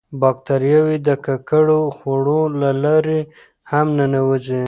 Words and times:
باکتریاوې 0.21 0.97
د 1.07 1.09
ککړو 1.25 1.81
خوړو 1.97 2.41
له 2.61 2.71
لارې 2.83 3.19
هم 3.71 3.87
ننوځي. 3.99 4.59